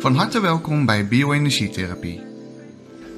Van 0.00 0.14
harte 0.14 0.40
welkom 0.40 0.86
bij 0.86 1.08
Bioenergietherapie. 1.08 2.22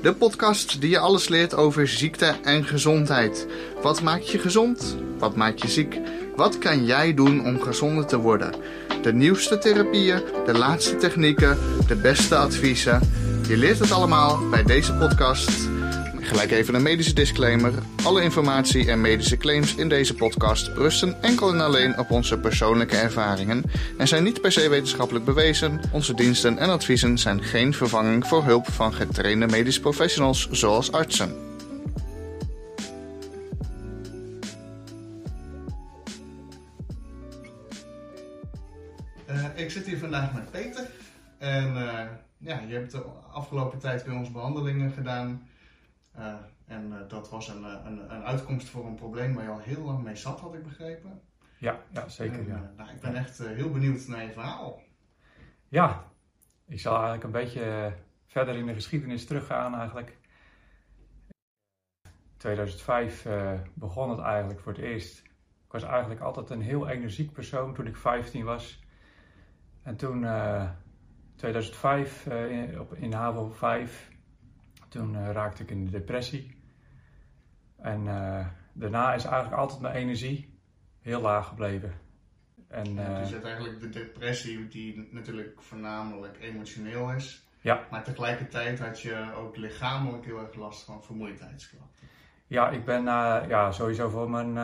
De 0.02 0.14
podcast 0.14 0.80
die 0.80 0.90
je 0.90 0.98
alles 0.98 1.28
leert 1.28 1.54
over 1.54 1.88
ziekte 1.88 2.34
en 2.42 2.64
gezondheid. 2.64 3.46
Wat 3.82 4.02
maakt 4.02 4.30
je 4.30 4.38
gezond? 4.38 4.96
Wat 5.18 5.36
maakt 5.36 5.60
je 5.60 5.68
ziek? 5.68 6.00
Wat 6.36 6.58
kan 6.58 6.84
jij 6.84 7.14
doen 7.14 7.46
om 7.46 7.60
gezonder 7.60 8.06
te 8.06 8.18
worden? 8.18 8.54
De 9.02 9.12
nieuwste 9.12 9.58
therapieën, 9.58 10.22
de 10.46 10.58
laatste 10.58 10.96
technieken, 10.96 11.58
de 11.86 11.96
beste 11.96 12.36
adviezen. 12.36 13.00
Je 13.48 13.56
leert 13.56 13.78
het 13.78 13.92
allemaal 13.92 14.48
bij 14.48 14.62
deze 14.62 14.94
podcast. 14.94 15.68
Gelijk 16.30 16.50
even 16.50 16.74
een 16.74 16.82
medische 16.82 17.14
disclaimer. 17.14 17.72
Alle 18.04 18.22
informatie 18.22 18.90
en 18.90 19.00
medische 19.00 19.36
claims 19.36 19.74
in 19.74 19.88
deze 19.88 20.14
podcast 20.14 20.66
rusten 20.68 21.22
enkel 21.22 21.52
en 21.52 21.60
alleen 21.60 21.98
op 21.98 22.10
onze 22.10 22.38
persoonlijke 22.38 22.96
ervaringen 22.96 23.62
en 23.98 24.08
zijn 24.08 24.22
niet 24.22 24.40
per 24.40 24.52
se 24.52 24.68
wetenschappelijk 24.68 25.24
bewezen. 25.24 25.80
Onze 25.92 26.14
diensten 26.14 26.58
en 26.58 26.70
adviezen 26.70 27.18
zijn 27.18 27.42
geen 27.42 27.74
vervanging 27.74 28.26
voor 28.26 28.44
hulp 28.44 28.68
van 28.68 28.92
getrainde 28.92 29.46
medische 29.46 29.80
professionals 29.80 30.50
zoals 30.50 30.92
artsen. 30.92 31.34
Uh, 39.30 39.44
ik 39.54 39.70
zit 39.70 39.86
hier 39.86 39.98
vandaag 39.98 40.32
met 40.32 40.50
Peter. 40.50 40.90
En 41.38 41.66
uh, 41.66 42.00
ja, 42.38 42.60
je 42.68 42.74
hebt 42.74 42.90
de 42.90 43.02
afgelopen 43.32 43.78
tijd 43.78 44.04
bij 44.04 44.14
ons 44.14 44.32
behandelingen 44.32 44.92
gedaan. 44.92 45.48
Uh, 46.18 46.34
en 46.66 47.04
dat 47.08 47.30
was 47.30 47.48
een, 47.48 47.64
een, 47.64 48.14
een, 48.14 48.24
uitkomst 48.24 48.68
voor 48.68 48.86
een 48.86 48.94
probleem 48.94 49.34
waar 49.34 49.44
je 49.44 49.50
al 49.50 49.58
heel 49.58 49.82
lang 49.84 50.02
mee 50.02 50.16
zat, 50.16 50.40
had 50.40 50.54
ik 50.54 50.62
begrepen. 50.62 51.20
Ja, 51.58 51.80
ja 51.90 52.08
zeker. 52.08 52.38
En, 52.38 52.46
ja. 52.46 52.72
Nou, 52.76 52.90
ik 52.90 53.00
ben 53.00 53.14
echt 53.14 53.38
heel 53.38 53.70
benieuwd 53.70 54.06
naar 54.06 54.22
je 54.22 54.32
verhaal. 54.32 54.82
Ja, 55.68 56.04
ik 56.66 56.80
zal 56.80 56.92
eigenlijk 56.92 57.24
een 57.24 57.30
beetje 57.30 57.92
verder 58.26 58.54
in 58.54 58.66
de 58.66 58.74
geschiedenis 58.74 59.26
teruggaan 59.26 59.74
eigenlijk. 59.74 60.18
2005 62.36 63.26
begon 63.74 64.10
het 64.10 64.18
eigenlijk 64.20 64.60
voor 64.60 64.72
het 64.72 64.80
eerst. 64.80 65.18
Ik 65.70 65.72
was 65.80 65.82
eigenlijk 65.82 66.20
altijd 66.20 66.50
een 66.50 66.62
heel 66.62 66.88
energiek 66.88 67.32
persoon 67.32 67.74
toen 67.74 67.86
ik 67.86 67.96
15 67.96 68.44
was. 68.44 68.82
En 69.82 69.96
toen, 69.96 70.22
uh, 70.22 70.70
2005, 71.36 72.26
uh, 72.26 72.50
in, 72.50 72.80
op, 72.80 72.94
in 72.94 73.12
HAVO 73.12 73.50
5, 73.50 74.10
toen 74.90 75.14
uh, 75.14 75.30
raakte 75.30 75.62
ik 75.62 75.70
in 75.70 75.84
de 75.84 75.90
depressie. 75.90 76.56
En 77.76 78.04
uh, 78.04 78.46
daarna 78.72 79.14
is 79.14 79.24
eigenlijk 79.24 79.60
altijd 79.60 79.80
mijn 79.80 79.94
energie 79.94 80.58
heel 81.00 81.20
laag 81.20 81.48
gebleven. 81.48 81.92
En, 82.68 82.94
ja, 82.94 83.20
dus 83.20 83.32
uiteindelijk 83.32 83.80
de 83.80 83.88
depressie 83.88 84.68
die 84.68 85.08
natuurlijk 85.10 85.62
voornamelijk 85.62 86.36
emotioneel 86.40 87.12
is. 87.12 87.48
Ja. 87.60 87.86
Maar 87.90 88.04
tegelijkertijd 88.04 88.78
had 88.78 89.00
je 89.00 89.32
ook 89.36 89.56
lichamelijk 89.56 90.24
heel 90.24 90.38
erg 90.38 90.54
last 90.54 90.84
van 90.84 91.02
vermoeidheidsklachten. 91.02 92.08
Ja, 92.46 92.68
ik 92.70 92.84
ben 92.84 93.04
ja, 93.04 93.72
sowieso 93.72 94.08
voor 94.08 94.30
mijn 94.30 94.54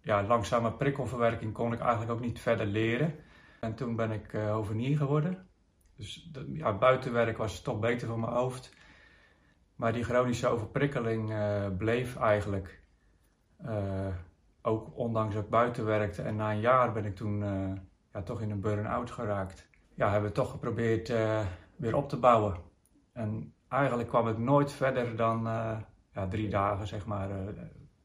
ja, 0.00 0.22
langzame 0.22 0.72
prikkelverwerking 0.72 1.52
kon 1.52 1.72
ik 1.72 1.80
eigenlijk 1.80 2.10
ook 2.10 2.20
niet 2.20 2.40
verder 2.40 2.66
leren. 2.66 3.14
En 3.60 3.74
toen 3.74 3.96
ben 3.96 4.10
ik 4.10 4.32
uh, 4.32 4.50
hovenier 4.50 4.96
geworden. 4.96 5.46
Dus 5.96 6.30
ja, 6.52 6.78
buitenwerk 6.78 7.36
was 7.36 7.62
toch 7.62 7.80
beter 7.80 8.08
voor 8.08 8.18
mijn 8.18 8.32
hoofd. 8.32 8.76
Maar 9.74 9.92
die 9.92 10.04
chronische 10.04 10.48
overprikkeling 10.48 11.30
uh, 11.30 11.66
bleef 11.76 12.16
eigenlijk. 12.16 12.82
Uh, 13.66 14.14
ook 14.62 14.96
ondanks 14.96 15.34
dat 15.34 15.44
ik 15.44 15.50
buiten 15.50 15.84
werkte. 15.84 16.22
En 16.22 16.36
na 16.36 16.50
een 16.50 16.60
jaar 16.60 16.92
ben 16.92 17.04
ik 17.04 17.16
toen 17.16 17.38
ja, 18.12 18.22
toch 18.22 18.40
in 18.40 18.50
een 18.50 18.60
burn-out 18.60 19.10
geraakt. 19.10 19.68
Ja, 19.94 20.10
hebben 20.10 20.28
we 20.28 20.36
toch 20.36 20.50
geprobeerd 20.50 21.08
weer 21.76 21.96
op 21.96 22.08
te 22.08 22.16
bouwen. 22.16 22.56
En 23.12 23.54
eigenlijk 23.68 24.08
kwam 24.08 24.28
ik 24.28 24.38
nooit 24.38 24.72
verder 24.72 25.16
dan 25.16 25.42
ja, 26.12 26.28
drie 26.28 26.48
dagen, 26.48 26.86
zeg 26.86 27.06
maar, 27.06 27.28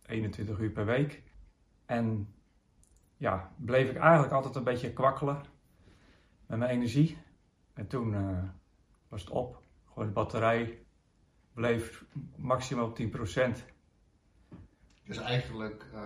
21 0.06 0.60
uur 0.60 0.70
per 0.70 0.86
week. 0.86 1.24
En 1.86 2.34
ja, 3.18 3.52
bleef 3.58 3.90
ik 3.90 3.98
eigenlijk 3.98 4.34
altijd 4.34 4.56
een 4.56 4.64
beetje 4.64 4.94
kwakkelen 4.94 5.42
met 6.46 6.60
mijn 6.60 6.72
energie. 6.72 7.18
En 7.74 7.88
toen 7.88 8.16
was 9.08 9.22
het 9.22 9.30
op. 9.30 9.62
Gewoon 9.86 10.08
de 10.08 10.14
batterij 10.14 10.80
bleef 11.60 12.04
maximaal 12.36 12.86
op 12.86 13.00
10%. 13.00 13.04
Dus 15.06 15.18
eigenlijk, 15.18 15.86
uh, 15.94 16.02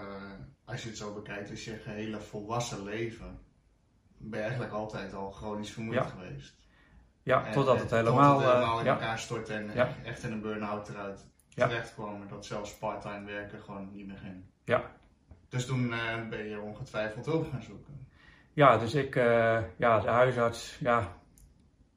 als 0.66 0.84
je 0.84 0.88
het 0.88 0.98
zo 0.98 1.14
bekijkt, 1.14 1.50
is 1.50 1.66
je 1.66 1.78
gehele 1.78 2.20
volwassen 2.20 2.84
leven, 2.84 3.40
ben 4.18 4.40
je 4.40 4.46
eigenlijk 4.46 4.74
altijd 4.74 5.14
al 5.14 5.32
chronisch 5.32 5.72
vermoeid 5.72 6.00
ja. 6.00 6.06
geweest. 6.06 6.56
Ja, 7.24 7.46
en, 7.46 7.54
totdat 7.54 7.80
het 7.80 7.92
helemaal, 7.92 8.34
totdat 8.34 8.54
het 8.54 8.64
helemaal 8.64 8.80
in 8.80 8.86
uh, 8.86 8.92
elkaar 8.92 9.20
stort 9.20 9.50
en 9.50 9.72
ja. 9.74 9.96
echt 10.04 10.24
in 10.24 10.32
een 10.32 10.42
burn-out 10.42 10.90
eruit 10.90 11.28
terecht 11.56 11.94
kwam. 11.94 12.28
Dat 12.28 12.46
zelfs 12.46 12.78
part-time 12.78 13.26
werken 13.26 13.62
gewoon 13.62 13.90
niet 13.94 14.08
meer 14.08 14.18
ging. 14.18 14.44
Ja, 14.64 14.92
dus 15.50 15.66
toen 15.66 15.84
uh, 15.84 16.28
ben 16.30 16.50
je 16.50 16.60
ongetwijfeld 16.60 17.26
hulp 17.26 17.50
gaan 17.52 17.64
zoeken. 17.64 18.08
Ja, 18.54 18.78
dus 18.78 18.94
ik, 18.94 19.16
ja, 19.78 20.00
de 20.00 20.10
huisarts, 20.10 20.78
ja. 20.80 21.22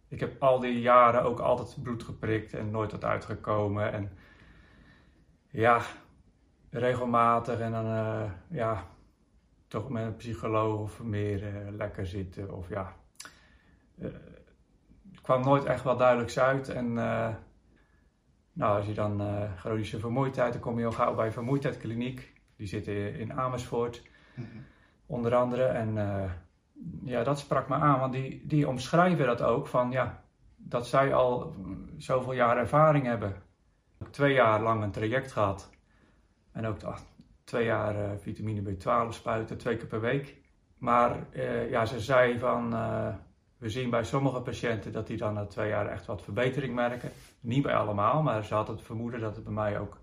Ik 0.08 0.20
heb 0.20 0.42
al 0.42 0.60
die 0.60 0.80
jaren 0.80 1.22
ook 1.22 1.40
altijd 1.40 1.82
bloed 1.82 2.02
geprikt 2.02 2.54
en 2.54 2.70
nooit 2.70 2.92
wat 2.92 3.04
uitgekomen. 3.04 3.92
En 3.92 4.10
ja, 5.48 5.80
regelmatig 6.70 7.60
en 7.60 7.72
dan, 7.72 7.86
uh, 7.86 8.30
ja, 8.50 8.86
toch 9.68 9.88
met 9.88 10.04
een 10.04 10.16
psycholoog 10.16 10.80
of 10.80 11.02
meer 11.02 11.52
lekker 11.70 12.06
zitten. 12.06 12.54
Of 12.54 12.68
ja, 12.68 12.96
het 14.00 15.20
kwam 15.22 15.42
nooit 15.42 15.64
echt 15.64 15.82
wel 15.82 15.96
duidelijk 15.96 16.36
uit. 16.36 16.68
En 16.68 16.92
nou, 18.52 18.76
als 18.76 18.86
je 18.86 18.94
dan 18.94 19.22
chronische 19.56 19.98
vermoeidheid, 19.98 20.52
dan 20.52 20.62
kom 20.62 20.78
je 20.78 20.86
al 20.86 20.92
gauw 20.92 21.14
bij 21.14 21.32
vermoeidheidkliniek. 21.32 22.34
Die 22.56 22.66
zitten 22.66 23.14
in 23.14 23.32
Amersfoort, 23.32 24.02
mm 24.34 24.44
-hmm. 24.44 24.64
onder 25.06 25.34
andere. 25.34 25.64
En 25.64 25.96
ja, 27.04 27.22
dat 27.22 27.38
sprak 27.38 27.68
me 27.68 27.74
aan, 27.74 28.00
want 28.00 28.12
die, 28.12 28.46
die 28.46 28.68
omschrijven 28.68 29.26
dat 29.26 29.42
ook 29.42 29.66
van 29.66 29.90
ja, 29.90 30.22
dat 30.56 30.86
zij 30.86 31.14
al 31.14 31.54
zoveel 31.96 32.32
jaar 32.32 32.56
ervaring 32.56 33.06
hebben. 33.06 33.34
Twee 34.10 34.34
jaar 34.34 34.62
lang 34.62 34.82
een 34.82 34.90
traject 34.90 35.32
gehad. 35.32 35.70
En 36.52 36.66
ook 36.66 36.76
twee 37.44 37.64
jaar 37.64 37.96
uh, 37.96 38.10
vitamine 38.18 38.62
B12 38.62 39.08
spuiten, 39.08 39.58
twee 39.58 39.76
keer 39.76 39.86
per 39.86 40.00
week. 40.00 40.36
Maar 40.78 41.26
uh, 41.32 41.70
ja, 41.70 41.86
ze 41.86 42.00
zei 42.00 42.38
van 42.38 42.70
we 43.58 43.68
zien 43.68 43.90
bij 43.90 44.04
sommige 44.04 44.40
patiënten 44.40 44.92
dat 44.92 45.06
die 45.06 45.16
dan 45.16 45.34
na 45.34 45.46
twee 45.46 45.68
jaar 45.68 45.86
echt 45.86 46.06
wat 46.06 46.22
verbetering 46.22 46.74
merken. 46.74 47.10
Niet 47.40 47.62
bij 47.62 47.74
allemaal, 47.74 48.22
maar 48.22 48.44
ze 48.44 48.54
had 48.54 48.68
het 48.68 48.82
vermoeden 48.82 49.20
dat 49.20 49.34
het 49.34 49.44
bij 49.44 49.52
mij 49.52 49.78
ook 49.80 49.98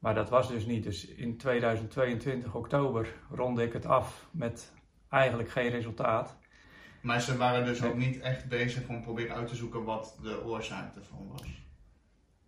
maar 0.00 0.14
dat 0.14 0.28
was 0.28 0.48
dus 0.48 0.66
niet. 0.66 0.84
Dus 0.84 1.06
in 1.06 1.36
2022 1.36 2.54
oktober 2.54 3.14
ronde 3.30 3.62
ik 3.62 3.72
het 3.72 3.86
af 3.86 4.28
met 4.30 4.72
eigenlijk 5.10 5.50
geen 5.50 5.70
resultaat. 5.70 6.38
Maar 7.00 7.20
ze 7.20 7.36
waren 7.36 7.64
dus 7.64 7.82
ook 7.84 7.96
niet 7.96 8.20
echt 8.20 8.48
bezig 8.48 8.88
om 8.88 9.02
proberen 9.02 9.36
uit 9.36 9.48
te 9.48 9.54
zoeken 9.54 9.84
wat 9.84 10.18
de 10.22 10.44
oorzaak 10.44 10.96
ervan 10.96 11.28
was? 11.32 11.42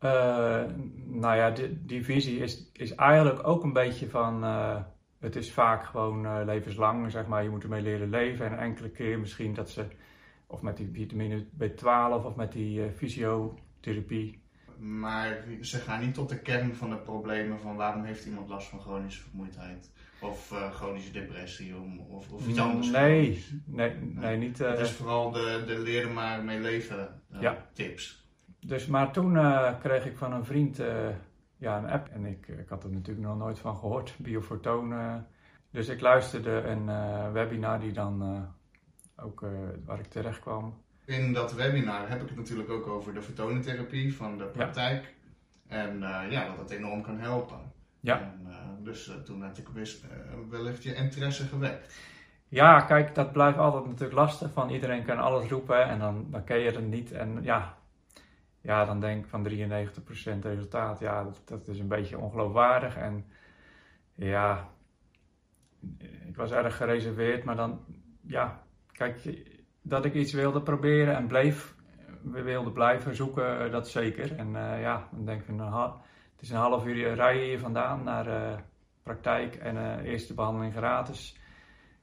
Uh, 0.04 0.72
nou 1.04 1.36
ja, 1.36 1.50
die, 1.50 1.84
die, 1.84 2.04
visie 2.04 2.38
is, 2.38 2.70
is 2.72 2.94
eigenlijk 2.94 3.46
ook 3.46 3.62
een 3.62 3.72
beetje 3.72 4.08
van... 4.08 4.44
Uh, 4.44 4.80
het 5.18 5.36
is 5.36 5.52
vaak 5.52 5.84
gewoon 5.84 6.24
uh, 6.24 6.40
levenslang, 6.44 7.10
zeg 7.10 7.26
maar. 7.26 7.42
Je 7.42 7.50
moet 7.50 7.62
ermee 7.62 7.82
leren 7.82 8.10
leven. 8.10 8.46
En 8.46 8.58
enkele 8.58 8.90
keer 8.90 9.18
misschien 9.18 9.54
dat 9.54 9.70
ze... 9.70 9.86
Of 10.46 10.62
met 10.62 10.76
die 10.76 10.90
vitamine 10.92 11.44
B12 11.44 12.24
of 12.24 12.34
met 12.34 12.52
die 12.52 12.90
fysiotherapie 12.90 14.42
maar 14.82 15.44
ze 15.60 15.78
gaan 15.78 16.00
niet 16.00 16.14
tot 16.14 16.28
de 16.28 16.38
kern 16.38 16.74
van 16.74 16.90
de 16.90 16.96
problemen 16.96 17.60
van 17.60 17.76
waarom 17.76 18.04
heeft 18.04 18.24
iemand 18.24 18.48
last 18.48 18.68
van 18.68 18.80
chronische 18.80 19.22
vermoeidheid 19.22 19.90
of 20.22 20.52
uh, 20.52 20.70
chronische 20.72 21.12
depressie 21.12 21.74
of, 22.08 22.30
of 22.32 22.46
iets 22.46 22.58
anders. 22.58 22.90
Nee, 22.90 23.44
nee, 23.64 23.94
nee, 24.00 24.36
niet. 24.36 24.60
Uh, 24.60 24.70
het 24.70 24.78
is 24.78 24.90
vooral 24.90 25.30
de, 25.30 25.62
de 25.66 25.78
leren 25.78 26.08
er 26.08 26.14
maar 26.14 26.44
mee 26.44 26.60
leven 26.60 27.20
uh, 27.32 27.40
ja. 27.40 27.66
tips. 27.72 28.26
Dus, 28.60 28.86
maar 28.86 29.12
toen 29.12 29.32
kreeg 29.80 30.06
ik 30.06 30.16
van 30.16 30.32
een 30.32 30.44
vriend 30.44 30.76
ja, 31.58 31.78
een 31.78 31.90
app 31.90 32.08
en 32.08 32.26
ik, 32.26 32.48
ik 32.48 32.68
had 32.68 32.84
er 32.84 32.90
natuurlijk 32.90 33.26
nog 33.26 33.38
nooit 33.38 33.58
van 33.58 33.76
gehoord, 33.76 34.14
Biofortoon. 34.22 34.94
dus 35.70 35.88
ik 35.88 36.00
luisterde 36.00 36.50
een 36.50 36.86
webinar 37.32 37.80
die 37.80 37.92
dan 37.92 38.46
ook 39.16 39.44
waar 39.84 39.98
ik 39.98 40.06
terecht 40.06 40.40
kwam 40.40 40.80
in 41.04 41.32
dat 41.32 41.52
webinar 41.52 42.08
heb 42.08 42.22
ik 42.22 42.28
het 42.28 42.36
natuurlijk 42.36 42.70
ook 42.70 42.86
over 42.86 43.14
de 43.14 43.22
vertonentherapie 43.22 44.14
van 44.14 44.38
de 44.38 44.44
praktijk. 44.44 45.14
Ja. 45.68 45.76
En 45.76 45.98
ja, 46.30 46.46
dat 46.46 46.58
het 46.58 46.70
enorm 46.70 47.02
kan 47.02 47.18
helpen. 47.18 47.72
Ja. 48.02 48.20
En, 48.20 48.46
uh, 48.46 48.84
dus 48.84 49.08
uh, 49.08 49.14
toen 49.14 49.42
had 49.42 49.58
ik 49.58 49.68
wist, 49.68 50.04
wellicht 50.48 50.82
je 50.82 50.94
interesse 50.94 51.44
gewekt. 51.44 51.94
Ja, 52.48 52.80
kijk, 52.80 53.14
dat 53.14 53.32
blijft 53.32 53.58
altijd 53.58 53.84
natuurlijk 53.84 54.12
lastig. 54.12 54.52
Van 54.52 54.70
iedereen 54.70 55.04
kan 55.04 55.18
alles 55.18 55.48
roepen 55.48 55.84
en 55.88 55.98
dan, 55.98 56.26
dan 56.30 56.44
ken 56.44 56.58
je 56.58 56.70
het 56.70 56.88
niet. 56.88 57.12
En 57.12 57.42
ja, 57.42 57.76
ja, 58.60 58.84
dan 58.84 59.00
denk 59.00 59.24
ik 59.24 59.30
van 59.30 59.48
93% 59.48 60.38
resultaat. 60.40 61.00
Ja, 61.00 61.24
dat, 61.24 61.42
dat 61.44 61.68
is 61.68 61.78
een 61.78 61.88
beetje 61.88 62.18
ongeloofwaardig. 62.18 62.96
En 62.96 63.24
ja, 64.14 64.68
ik 66.26 66.36
was 66.36 66.50
erg 66.50 66.76
gereserveerd, 66.76 67.44
maar 67.44 67.56
dan, 67.56 67.80
ja, 68.20 68.62
kijk, 68.92 69.44
dat 69.82 70.04
ik 70.04 70.14
iets 70.14 70.32
wilde 70.32 70.62
proberen 70.62 71.16
en 71.16 71.26
bleef, 71.26 71.74
we 72.22 72.42
wilden 72.42 72.72
blijven 72.72 73.16
zoeken, 73.16 73.70
dat 73.70 73.88
zeker. 73.88 74.36
En 74.36 74.50
ja, 74.80 75.08
dan 75.10 75.24
denk 75.24 75.42
ik, 75.42 75.48
nou, 75.48 75.82
het 75.82 75.94
is 76.42 76.50
een 76.50 76.56
half 76.56 76.86
uur 76.86 77.14
rijden 77.14 77.44
hier 77.44 77.58
vandaan 77.58 78.02
naar 78.02 78.24
de 78.24 78.56
praktijk 79.02 79.54
en 79.54 80.00
eerste 80.00 80.34
behandeling 80.34 80.74
gratis. 80.74 81.36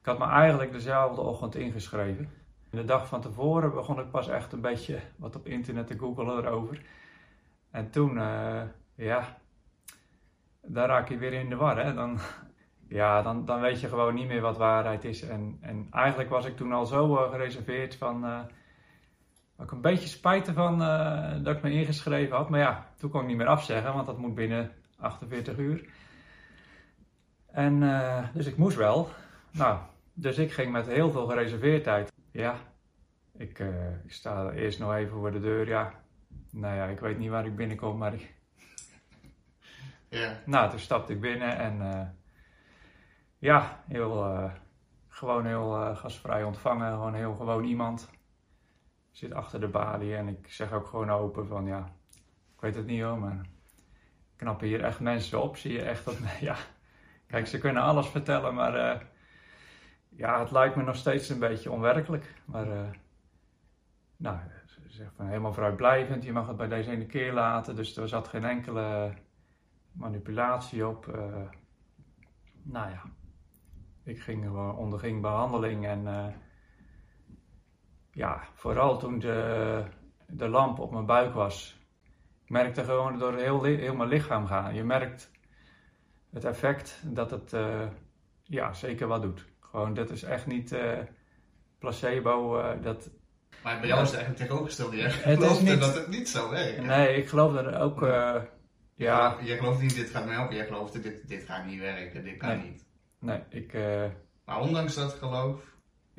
Ik 0.00 0.06
had 0.06 0.18
me 0.18 0.24
eigenlijk 0.24 0.72
dezelfde 0.72 1.20
ochtend 1.20 1.54
ingeschreven. 1.54 2.30
De 2.70 2.84
dag 2.84 3.08
van 3.08 3.20
tevoren 3.20 3.74
begon 3.74 4.00
ik 4.00 4.10
pas 4.10 4.28
echt 4.28 4.52
een 4.52 4.60
beetje 4.60 5.00
wat 5.16 5.36
op 5.36 5.46
internet 5.46 5.86
te 5.86 5.98
googelen 5.98 6.44
erover. 6.44 6.82
En 7.70 7.90
toen, 7.90 8.16
uh, 8.16 8.62
ja, 8.94 9.38
daar 10.62 10.88
raak 10.88 11.08
je 11.08 11.18
weer 11.18 11.32
in 11.32 11.48
de 11.48 11.56
war. 11.56 11.84
Hè? 11.84 11.94
Dan, 11.94 12.18
ja, 13.00 13.22
dan, 13.22 13.44
dan 13.44 13.60
weet 13.60 13.80
je 13.80 13.88
gewoon 13.88 14.14
niet 14.14 14.28
meer 14.28 14.40
wat 14.40 14.56
waarheid 14.56 15.04
is. 15.04 15.22
En, 15.22 15.58
en 15.60 15.86
eigenlijk 15.90 16.30
was 16.30 16.44
ik 16.44 16.56
toen 16.56 16.72
al 16.72 16.86
zo 16.86 17.14
gereserveerd 17.14 17.96
van. 17.96 18.48
Uh, 19.60 19.66
ik 19.66 19.72
een 19.72 19.80
beetje 19.80 20.08
spijt 20.08 20.48
ervan 20.48 20.78
dat 21.42 21.56
ik 21.56 21.62
me 21.62 21.70
ingeschreven 21.70 22.36
had. 22.36 22.48
Maar 22.48 22.60
ja, 22.60 22.86
toen 22.96 23.10
kon 23.10 23.20
ik 23.20 23.26
niet 23.26 23.36
meer 23.36 23.46
afzeggen, 23.46 23.94
want 23.94 24.06
dat 24.06 24.18
moet 24.18 24.34
binnen 24.34 24.72
48 24.98 25.58
uur. 25.58 25.88
En 27.46 27.80
dus 28.34 28.46
ik 28.46 28.56
moest 28.56 28.76
wel. 28.76 29.08
Nou, 29.50 29.78
dus 30.12 30.38
ik 30.38 30.52
ging 30.52 30.72
met 30.72 30.86
heel 30.86 31.10
veel 31.10 31.26
gereserveerdheid. 31.26 32.12
Ja, 32.32 32.54
ik, 33.32 33.58
ik 34.04 34.12
sta 34.12 34.50
eerst 34.50 34.78
nog 34.78 34.94
even 34.94 35.18
voor 35.18 35.32
de 35.32 35.40
deur. 35.40 35.68
Ja, 35.68 35.92
nou 36.50 36.76
ja, 36.76 36.84
ik 36.84 37.00
weet 37.00 37.18
niet 37.18 37.30
waar 37.30 37.46
ik 37.46 37.56
binnenkom, 37.56 37.98
maar 37.98 38.14
ik... 38.14 38.34
Ja. 40.08 40.40
Nou, 40.46 40.70
toen 40.70 40.78
stapte 40.78 41.12
ik 41.12 41.20
binnen 41.20 41.56
en 41.58 41.78
uh, 41.78 42.00
ja, 43.38 43.82
heel, 43.88 44.26
uh, 44.26 44.50
gewoon 45.08 45.46
heel 45.46 45.94
gastvrij 45.94 46.44
ontvangen. 46.44 46.92
Gewoon 46.92 47.14
heel 47.14 47.34
gewoon 47.34 47.64
iemand. 47.64 48.10
Zit 49.10 49.32
achter 49.32 49.60
de 49.60 49.68
balie 49.68 50.16
en 50.16 50.28
ik 50.28 50.52
zeg 50.52 50.72
ook 50.72 50.86
gewoon 50.86 51.10
open 51.10 51.46
van 51.46 51.66
ja, 51.66 51.92
ik 52.54 52.60
weet 52.60 52.74
het 52.74 52.86
niet 52.86 53.02
hoor, 53.02 53.18
maar 53.18 53.46
knappen 54.36 54.66
hier 54.66 54.84
echt 54.84 55.00
mensen 55.00 55.42
op. 55.42 55.56
Zie 55.56 55.72
je 55.72 55.82
echt 55.82 56.04
dat, 56.04 56.16
ja, 56.40 56.56
kijk, 57.26 57.46
ze 57.46 57.58
kunnen 57.58 57.82
alles 57.82 58.06
vertellen, 58.06 58.54
maar 58.54 59.06
ja, 60.08 60.40
het 60.40 60.50
lijkt 60.50 60.76
me 60.76 60.82
nog 60.82 60.96
steeds 60.96 61.28
een 61.28 61.38
beetje 61.38 61.70
onwerkelijk. 61.70 62.34
Maar 62.44 62.66
nou, 64.16 64.38
zegt 65.00 65.14
van 65.16 65.26
helemaal 65.26 65.52
vrijblijvend, 65.52 66.24
je 66.24 66.32
mag 66.32 66.46
het 66.46 66.56
bij 66.56 66.68
deze 66.68 66.90
ene 66.90 67.06
keer 67.06 67.32
laten. 67.32 67.76
Dus 67.76 67.96
er 67.96 68.08
zat 68.08 68.28
geen 68.28 68.44
enkele 68.44 69.14
manipulatie 69.92 70.86
op. 70.86 71.06
Uh, 71.06 71.14
nou 72.62 72.90
ja, 72.90 73.02
ik 74.02 74.20
ging, 74.20 74.56
onderging 74.76 75.20
behandeling 75.20 75.86
en 75.86 76.34
ja, 78.10 78.42
vooral 78.54 78.98
toen 78.98 79.18
de, 79.18 79.84
de 80.26 80.48
lamp 80.48 80.78
op 80.78 80.90
mijn 80.92 81.06
buik 81.06 81.34
was, 81.34 81.80
ik 82.44 82.50
merkte 82.50 82.84
gewoon 82.84 83.18
door 83.18 83.36
heel, 83.36 83.62
heel 83.62 83.94
mijn 83.94 84.08
lichaam 84.08 84.46
gaan. 84.46 84.74
Je 84.74 84.84
merkt 84.84 85.30
het 86.30 86.44
effect 86.44 87.02
dat 87.04 87.30
het 87.30 87.52
uh, 87.52 87.86
ja, 88.42 88.72
zeker 88.72 89.06
wat 89.06 89.22
doet. 89.22 89.46
Gewoon, 89.60 89.94
dat 89.94 90.10
is 90.10 90.22
echt 90.22 90.46
niet 90.46 90.76
placebo. 91.78 92.62
dat, 92.80 93.10
maar 93.62 93.80
bij 93.80 93.88
jou 93.88 94.02
is 94.02 94.10
het 94.10 94.18
eigenlijk 94.18 94.36
tegenovergesteld. 94.36 94.92
Je 94.92 95.10
gelooft 95.10 95.62
niet... 95.62 95.80
dat 95.80 95.94
het 95.94 96.08
niet 96.08 96.28
zo 96.28 96.50
werkt. 96.50 96.82
Nee, 96.82 97.16
ik 97.16 97.28
geloof 97.28 97.54
er 97.54 97.80
ook... 97.80 98.02
Uh, 98.02 98.36
ja. 98.94 99.36
Je 99.42 99.56
gelooft 99.56 99.80
niet, 99.80 99.94
dit 99.94 100.10
gaat 100.10 100.24
me 100.24 100.32
helpen. 100.32 100.56
Je 100.56 100.64
gelooft, 100.64 101.02
dit, 101.02 101.28
dit 101.28 101.44
gaat 101.44 101.66
niet 101.66 101.80
werken. 101.80 102.24
Dit 102.24 102.36
kan 102.36 102.48
nee. 102.48 102.70
niet. 102.70 102.84
Nee, 103.18 103.42
ik... 103.48 103.72
Uh, 103.72 104.04
maar 104.44 104.60
ondanks 104.60 104.94
dat 104.94 105.12
geloof... 105.12 105.62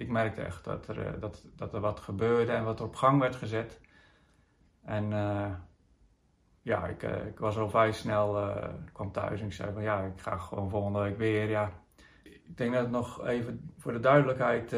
Ik 0.02 0.10
merkte 0.10 0.42
echt 0.42 0.64
dat 0.64 0.88
er, 0.88 0.98
uh, 0.98 1.22
dat, 1.22 1.46
dat 1.56 1.74
er 1.74 1.80
wat 1.80 2.00
gebeurde 2.00 2.52
en 2.52 2.64
wat 2.64 2.82
op 2.82 2.96
gang 2.96 3.20
werd 3.20 3.36
gezet. 3.36 3.82
En 4.84 5.10
ja, 6.62 6.88
ik, 6.88 7.04
ik 7.04 7.40
was 7.40 7.58
al 7.58 7.70
vrij 7.70 7.92
snel... 7.92 8.54
kwam 8.94 9.12
thuis 9.12 9.40
en 9.40 9.46
ik 9.46 9.54
zei 9.54 9.74
van 9.74 9.84
ja, 9.84 10.02
ik 10.02 10.20
ga 10.22 10.38
gewoon 10.38 10.70
volgende 10.70 11.00
week 11.00 11.18
weer. 11.18 11.50
Ja. 11.50 11.72
Ik 12.24 12.58
denk 12.58 12.74
dat 12.74 12.82
het 12.82 12.92
nog 12.92 13.28
even 13.28 13.74
voor 13.78 13.92
de 13.92 14.00
duidelijkheid 14.00 14.74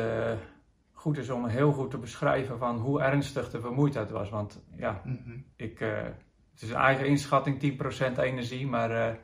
goed 1.04 1.18
is 1.18 1.30
om 1.30 1.46
heel 1.46 1.72
goed 1.72 1.92
te 1.92 1.98
beschrijven 1.98 2.58
van 2.58 2.78
hoe 2.78 3.02
ernstig 3.02 3.50
de 3.50 3.60
vermoeidheid 3.60 4.10
was. 4.10 4.30
Want 4.30 4.64
ja, 4.76 5.02
Mhm. 5.04 5.38
ik, 5.56 5.80
uh, 5.80 6.02
het 6.52 6.62
is 6.62 6.70
een 6.70 6.76
eigen 6.76 7.06
inschatting, 7.06 7.60
10% 7.60 8.18
energie, 8.18 8.68
maar 8.68 8.92
uh, 8.92 9.16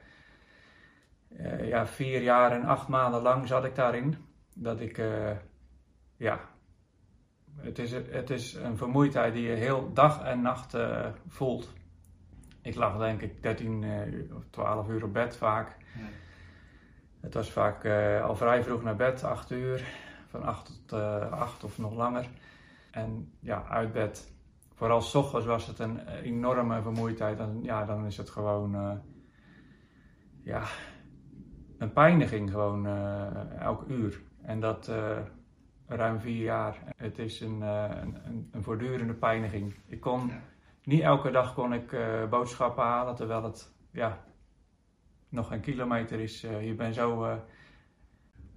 uh, 1.29 1.67
ja, 1.67 1.87
vier 1.87 2.21
jaar 2.21 2.51
en 2.51 2.63
acht 2.63 2.87
maanden 2.87 3.21
lang 3.21 3.47
zat 3.47 3.65
ik 3.65 3.75
daarin. 3.75 4.15
Dat 4.55 4.79
ik, 4.79 5.01
ja, 6.19 6.39
het 7.55 7.79
is, 7.79 7.91
het 7.91 8.29
is 8.29 8.53
een 8.53 8.77
vermoeidheid 8.77 9.33
die 9.33 9.43
je 9.43 9.55
heel 9.55 9.93
dag 9.93 10.23
en 10.23 10.41
nacht 10.41 10.77
voelt. 11.27 11.73
Ik 12.61 12.75
lag 12.75 12.97
denk 12.97 13.21
ik 13.21 13.43
13 13.43 14.31
of 14.35 14.43
12 14.49 14.89
uur 14.89 15.03
op 15.03 15.13
bed 15.13 15.37
vaak. 15.37 15.77
Ja. 15.95 16.05
Het 17.19 17.33
was 17.33 17.51
vaak 17.51 17.85
al 18.21 18.35
vrij 18.35 18.63
vroeg 18.63 18.83
naar 18.83 18.95
bed, 18.95 19.23
8 19.23 19.51
uur 19.51 19.83
van 20.29 20.43
8 20.43 20.65
tot 20.65 20.99
uh, 20.99 21.31
8 21.31 21.63
of 21.63 21.77
nog 21.77 21.93
langer. 21.93 22.27
En 22.91 23.33
ja, 23.39 23.65
uit 23.67 23.91
bed. 23.91 24.33
Vooral 24.73 25.01
s 25.01 25.15
ochtends 25.15 25.45
was 25.45 25.67
het 25.67 25.79
een 25.79 26.07
enorme 26.07 26.81
vermoeidheid. 26.81 27.39
En 27.39 27.59
ja, 27.63 27.85
dan 27.85 28.05
is 28.05 28.17
het 28.17 28.29
gewoon 28.29 28.75
uh, 28.75 28.91
ja, 30.43 30.63
een 31.77 31.93
pijniging 31.93 32.51
gewoon 32.51 32.85
uh, 32.85 33.59
elk 33.59 33.83
uur. 33.87 34.21
En 34.41 34.59
dat 34.59 34.87
uh, 34.87 35.17
ruim 35.89 36.19
vier 36.19 36.43
jaar. 36.43 36.77
Het 36.95 37.19
is 37.19 37.39
een, 37.39 37.61
een, 37.61 38.17
een, 38.51 38.63
voortdurende 38.63 39.13
pijniging. 39.13 39.75
Ik 39.87 39.99
kon, 39.99 40.27
Ja. 40.27 40.41
niet 40.83 41.01
elke 41.01 41.31
dag 41.31 41.53
kon 41.53 41.73
ik 41.73 41.97
boodschappen 42.29 42.83
halen, 42.83 43.15
terwijl 43.15 43.43
het 43.43 43.73
ja, 43.91 44.23
nog 45.29 45.51
een 45.51 45.61
kilometer 45.61 46.19
is. 46.19 46.41
je 46.41 46.73
bent 46.77 46.95
zo 46.95 47.39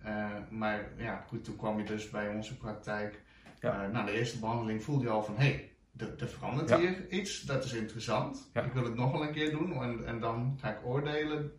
Uh, 0.07 0.31
maar 0.51 0.89
ja, 0.97 1.25
goed, 1.29 1.45
toen 1.45 1.57
kwam 1.57 1.79
je 1.79 1.85
dus 1.85 2.11
bij 2.11 2.29
onze 2.29 2.57
praktijk. 2.57 3.23
Ja. 3.61 3.85
Uh, 3.87 3.93
na 3.93 4.05
de 4.05 4.13
eerste 4.13 4.39
behandeling 4.39 4.83
voelde 4.83 5.05
je 5.05 5.11
al 5.11 5.23
van, 5.23 5.37
hé, 5.37 5.45
hey, 5.45 5.73
er, 5.97 6.15
er 6.19 6.29
verandert 6.29 6.69
Ja. 6.69 6.79
hier 6.79 7.09
iets, 7.11 7.41
dat 7.43 7.65
is 7.65 7.73
interessant. 7.73 8.51
Ja. 8.53 8.63
Ik 8.63 8.73
wil 8.73 8.85
het 8.85 8.95
nog 8.95 9.13
wel 9.13 9.23
een 9.23 9.33
keer 9.33 9.51
doen 9.51 9.83
en, 9.83 10.07
en 10.07 10.21
dan 10.21 10.57
ga 10.61 10.71
ik 10.71 10.87
oordelen. 10.87 11.53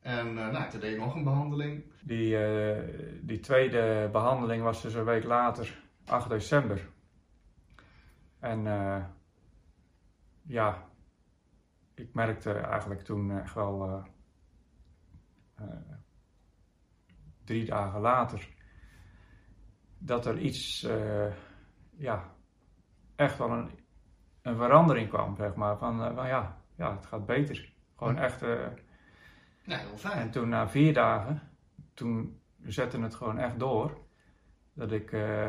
En 0.00 0.26
uh, 0.26 0.48
nou, 0.48 0.70
toen 0.70 0.80
deed 0.80 0.92
ik 0.92 0.98
nog 1.00 1.14
een 1.14 1.24
behandeling. 1.24 1.84
Die, 2.02 2.36
eh, 2.44 3.18
die 3.22 3.40
tweede 3.40 4.08
behandeling 4.12 4.62
was 4.62 4.82
dus 4.82 4.94
een 4.94 5.04
week 5.04 5.24
later, 5.24 5.82
8 6.06 6.28
december. 6.28 6.88
En 8.38 8.66
eh, 8.66 9.04
ja, 10.42 10.88
ik 11.94 12.14
merkte 12.14 12.52
eigenlijk 12.52 13.00
toen 13.00 13.30
echt 13.40 13.54
wel 13.54 13.88
eh, 13.88 14.04
eh, 15.54 15.76
drie 17.44 17.64
dagen 17.64 18.00
later 18.00 18.48
dat 19.98 20.26
er 20.26 20.38
iets, 20.38 20.82
eh, 20.82 21.32
ja, 21.96 22.34
echt 23.16 23.38
wel 23.38 23.50
een, 23.50 23.70
een 24.42 24.56
verandering 24.56 25.08
kwam, 25.08 25.36
zeg 25.36 25.54
maar. 25.54 25.78
Van, 25.78 26.02
eh, 26.04 26.14
van 26.14 26.26
ja, 26.26 26.62
ja, 26.76 26.94
het 26.96 27.06
gaat 27.06 27.26
beter. 27.26 27.72
Gewoon 27.96 28.18
echt. 28.18 28.42
eh, 28.42 28.66
Ja, 29.62 29.76
heel 29.78 29.96
fijn. 29.96 30.18
en 30.18 30.30
toen 30.30 30.48
na 30.48 30.68
vier 30.68 30.92
dagen, 30.94 31.42
toen 31.94 32.40
zette 32.62 33.00
het 33.00 33.14
gewoon 33.14 33.38
echt 33.38 33.58
door. 33.58 33.98
Dat 34.72 34.92
ik 34.92 35.12
eh, 35.12 35.48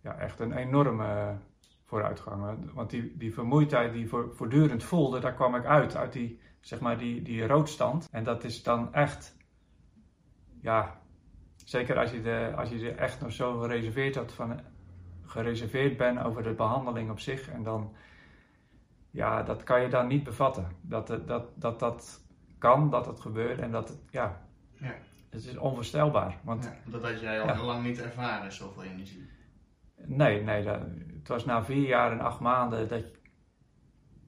ja, 0.00 0.18
echt 0.18 0.40
een 0.40 0.52
enorme 0.52 1.36
vooruitgang. 1.84 2.72
Want 2.72 2.90
die, 2.90 3.16
die 3.16 3.34
vermoeidheid 3.34 3.92
die 3.92 4.08
voor, 4.08 4.34
voortdurend 4.34 4.84
voelde, 4.84 5.20
daar 5.20 5.34
kwam 5.34 5.54
ik 5.54 5.64
uit. 5.64 5.96
Uit 5.96 6.12
die, 6.12 6.40
zeg 6.60 6.80
maar, 6.80 6.98
die, 6.98 7.22
die 7.22 7.46
roodstand. 7.46 8.08
En 8.10 8.24
dat 8.24 8.44
is 8.44 8.62
dan 8.62 8.94
echt, 8.94 9.36
ja, 10.60 11.00
zeker 11.64 11.98
als 11.98 12.10
je, 12.10 12.20
de, 12.22 12.52
als 12.56 12.68
je 12.68 12.90
echt 12.92 13.20
nog 13.20 13.32
zo 13.32 13.58
gereserveerd 13.58 14.14
had 14.14 14.32
van, 14.32 14.60
gereserveerd 15.22 15.96
bent 15.96 16.18
over 16.18 16.42
de 16.42 16.54
behandeling 16.54 17.10
op 17.10 17.18
zich. 17.20 17.48
En 17.48 17.62
dan, 17.62 17.94
ja, 19.10 19.42
dat 19.42 19.62
kan 19.62 19.82
je 19.82 19.88
dan 19.88 20.06
niet 20.06 20.24
bevatten. 20.24 20.66
Dat 20.80 21.08
het- 21.08 21.26
dat, 21.26 21.44
dat, 21.54 21.78
dat 21.80 22.21
kan, 22.62 22.90
dat 22.90 23.06
het 23.06 23.20
gebeurt 23.20 23.58
en 23.58 23.70
dat 23.70 23.88
het, 23.88 23.98
ja, 24.10 24.40
Ja. 24.72 24.94
het 25.30 25.44
is 25.44 25.56
onvoorstelbaar. 25.56 26.38
Want 26.44 26.64
Ja, 26.64 26.90
dat 26.90 27.02
had 27.02 27.20
jij 27.20 27.40
al 27.40 27.46
Ja. 27.46 27.54
heel 27.54 27.64
lang 27.64 27.84
niet 27.84 28.00
ervaren, 28.02 28.52
zoveel 28.52 28.82
energie. 28.82 29.30
nee, 30.06 30.42
nee, 30.42 30.64
dat, 30.64 30.80
het 31.18 31.28
was 31.28 31.44
na 31.44 31.64
vier 31.64 31.86
jaar 31.88 32.12
en 32.12 32.20
acht 32.20 32.40
maanden 32.40 32.88
dat, 32.88 33.04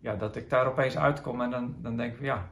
ja, 0.01 0.17
dat 0.17 0.37
ik 0.37 0.51
daar 0.51 0.67
opeens 0.67 0.97
uitkom 0.97 1.41
en 1.41 1.51
dan, 1.51 1.77
dan 1.83 1.97
denk 1.97 2.11
ik 2.11 2.17
van 2.17 2.27
ja. 2.27 2.49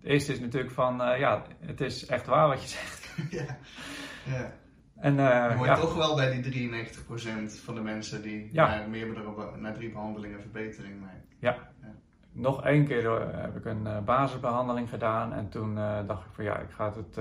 Het 0.00 0.08
eerste 0.10 0.32
is 0.32 0.40
natuurlijk 0.40 0.72
van, 0.72 1.02
eh, 1.02 1.18
ja, 1.18 1.44
het 1.60 1.80
is 1.80 2.06
echt 2.06 2.26
waar 2.26 2.48
wat 2.48 2.62
je 2.62 2.68
zegt. 2.68 3.14
ja. 3.38 3.58
ja. 4.24 4.52
En 4.96 5.18
eh, 5.18 5.56
hoor 5.56 5.66
je 5.66 5.70
ja, 5.72 5.76
toch 5.80 5.94
wel 5.94 6.14
bij 6.16 6.42
die 6.42 6.42
93% 6.52 7.60
van 7.64 7.74
de 7.74 7.80
mensen 7.80 8.22
die 8.22 8.48
Ja. 8.52 8.66
na, 8.78 8.86
meerdere, 8.86 9.56
na 9.56 9.72
drie 9.72 9.90
behandelingen 9.92 10.40
verbetering 10.40 11.00
merken. 11.00 11.28
Nog 12.32 12.64
één 12.64 12.86
keer 12.86 13.06
eh, 13.20 13.40
heb 13.40 13.56
ik 13.56 13.64
een 13.64 13.86
eh, 13.86 13.98
basisbehandeling 14.04 14.88
gedaan 14.88 15.32
en 15.32 15.48
toen 15.48 15.78
eh, 15.78 16.06
dacht 16.06 16.24
ik 16.26 16.32
van 16.32 16.44
ja, 16.44 16.58
ik 16.58 16.70
ga 16.70 16.92
het, 16.94 17.14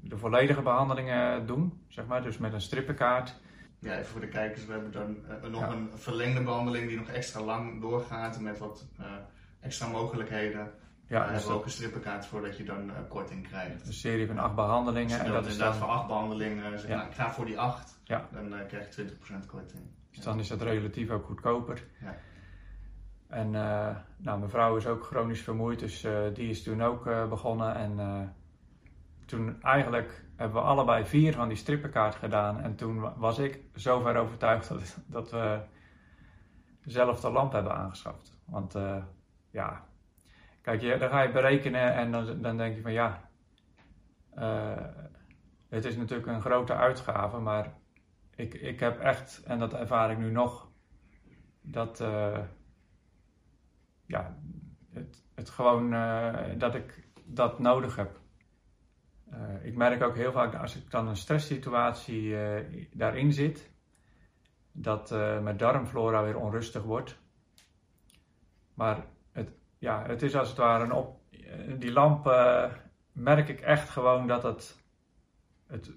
de 0.00 0.16
volledige 0.16 0.62
behandelingen 0.62 1.46
doen, 1.46 1.84
zeg 1.88 2.06
maar, 2.06 2.22
dus 2.22 2.38
met 2.38 2.52
een 2.52 2.60
strippenkaart. 2.60 3.40
Ja, 3.78 3.92
even 3.92 4.06
voor 4.06 4.20
de 4.20 4.28
kijkers, 4.28 4.66
we 4.66 4.72
hebben 4.72 4.92
dan 4.92 5.16
nog 5.50 5.60
Ja. 5.60 5.70
een 5.70 5.90
verlengde 5.94 6.42
behandeling 6.42 6.88
die 6.88 6.96
nog 6.98 7.08
extra 7.08 7.40
lang 7.40 7.80
doorgaat 7.80 8.40
met 8.40 8.58
wat 8.58 8.86
extra 9.60 9.86
mogelijkheden. 9.88 10.70
Ja, 11.06 11.18
Daar 11.18 11.26
dus 11.26 11.32
hebben 11.36 11.52
we 11.52 11.58
ook 11.58 11.64
een 11.64 11.70
strippenkaart 11.70 12.26
voor 12.26 12.40
dat 12.42 12.56
je 12.56 12.64
dan 12.64 12.90
korting 13.08 13.48
krijgt. 13.48 13.86
een 13.86 13.92
serie 13.92 14.26
van 14.26 14.38
acht 14.38 14.54
behandelingen. 14.54 15.08
Dus 15.08 15.18
en 15.18 15.24
dat 15.24 15.34
dat 15.34 15.44
is 15.46 15.52
inderdaad 15.52 15.78
dan, 15.78 15.88
voor 15.88 15.96
acht 15.96 16.06
behandelingen. 16.06 16.78
Zeg, 16.78 16.88
Ja. 16.90 16.96
nou, 16.96 17.08
ik 17.08 17.14
ga 17.14 17.30
voor 17.32 17.44
die 17.44 17.58
acht. 17.58 18.00
Ja. 18.04 18.28
Dan 18.32 18.66
krijg 18.68 18.96
je 18.96 19.04
20% 19.04 19.46
korting. 19.46 19.82
dus 20.10 20.24
dan 20.24 20.38
is 20.38 20.48
dat 20.48 20.62
relatief 20.62 21.10
ook 21.10 21.24
goedkoper. 21.24 21.84
Ja. 22.00 22.14
En 23.32 23.54
eh, 23.54 23.96
nou, 24.16 24.38
mijn 24.38 24.50
vrouw 24.50 24.76
is 24.76 24.86
ook 24.86 25.04
chronisch 25.04 25.42
vermoeid, 25.42 25.78
dus 25.78 26.04
eh, 26.04 26.20
die 26.34 26.48
is 26.48 26.62
toen 26.62 26.82
ook 26.82 27.06
eh, 27.06 27.28
begonnen. 27.28 27.74
En 27.74 28.34
toen 29.26 29.62
eigenlijk 29.62 30.24
hebben 30.36 30.62
we 30.62 30.68
allebei 30.68 31.04
vier 31.04 31.32
van 31.32 31.48
die 31.48 31.56
strippenkaart 31.56 32.14
gedaan. 32.14 32.60
En 32.60 32.74
toen 32.76 33.00
wa- 33.00 33.14
was 33.16 33.38
ik 33.38 33.60
zover 33.74 34.16
overtuigd 34.16 34.68
dat, 34.68 34.98
dat 35.06 35.30
we 35.30 35.60
zelf 36.84 37.20
de 37.20 37.30
lamp 37.30 37.52
hebben 37.52 37.74
aangeschaft. 37.74 38.38
Want 38.44 38.78
ja, 39.50 39.84
kijk, 40.60 40.80
je, 40.80 40.98
dan 40.98 41.08
ga 41.08 41.22
je 41.22 41.32
berekenen 41.32 41.94
en 41.94 42.12
dan, 42.12 42.42
dan 42.42 42.56
denk 42.56 42.74
je 42.74 42.82
van 42.82 42.92
ja, 42.92 43.30
het 45.68 45.84
is 45.84 45.96
natuurlijk 45.96 46.28
een 46.28 46.40
grote 46.40 46.74
uitgave, 46.74 47.38
maar 47.38 47.72
ik, 48.34 48.54
ik 48.54 48.80
heb 48.80 49.00
echt, 49.00 49.42
en 49.42 49.58
dat 49.58 49.74
ervaar 49.74 50.10
ik 50.10 50.18
nu 50.18 50.30
nog, 50.30 50.68
dat, 51.60 52.04
ja, 54.06 54.36
het, 54.92 55.24
het 55.34 55.50
gewoon, 55.50 55.92
eh, 55.92 56.58
dat 56.58 56.74
ik 56.74 57.08
dat 57.24 57.58
nodig 57.58 57.96
heb. 57.96 58.20
Eh, 59.30 59.64
ik 59.64 59.76
merk 59.76 60.02
ook 60.02 60.16
heel 60.16 60.32
vaak 60.32 60.54
als 60.54 60.76
ik 60.76 60.90
dan 60.90 61.08
een 61.08 61.16
stresssituatie 61.16 62.36
eh, 62.36 62.86
daarin 62.92 63.32
zit, 63.32 63.70
dat 64.72 65.10
mijn 65.42 65.56
darmflora 65.56 66.24
weer 66.24 66.36
onrustig 66.36 66.82
wordt. 66.82 67.18
Maar 68.74 69.04
het, 69.32 69.50
ja, 69.78 70.06
het 70.06 70.22
is 70.22 70.36
als 70.36 70.48
het 70.48 70.58
ware 70.58 70.84
een 70.84 70.92
op. 70.92 71.20
Die 71.78 71.92
lamp 71.92 72.24
merk 73.12 73.48
ik 73.48 73.60
echt 73.60 73.88
gewoon 73.88 74.26
dat 74.26 74.42
het, 74.42 74.78
het 75.66 75.92